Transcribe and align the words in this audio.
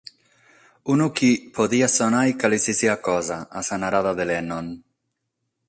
Unu 0.93 1.05
chi 1.17 1.29
«podiat 1.57 1.93
sonare 1.97 2.31
cale 2.41 2.57
si 2.65 2.73
siat 2.79 3.01
cosa», 3.09 3.37
a 3.57 3.59
sa 3.67 3.75
narada 3.83 4.13
de 4.17 4.25
Lennon. 4.29 4.67